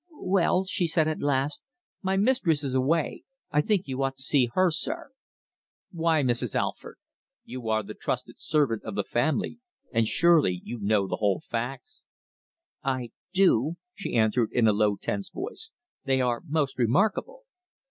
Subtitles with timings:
[0.23, 1.61] "Well," she said at last.
[2.01, 3.23] "My mistress is away.
[3.51, 5.11] I think you ought to see her, sir."
[5.91, 6.55] "Why, Mrs.
[6.55, 6.97] Alford?
[7.45, 9.59] You are the trusted servant of the family,
[9.93, 12.03] and surely you know the whole facts?"
[12.83, 15.69] "I do," she answered in a low, tense voice.
[16.05, 17.43] "They are most remarkable."